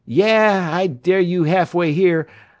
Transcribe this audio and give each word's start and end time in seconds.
"Yah! 0.07 0.71
I 0.73 0.87
dare 0.87 1.19
you 1.19 1.43
half 1.43 1.75
way 1.75 1.93
here. 1.93 2.27